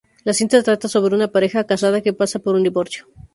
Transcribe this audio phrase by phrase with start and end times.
[0.27, 3.07] La cinta trata sobre una pareja casada que pasa por un divorcio.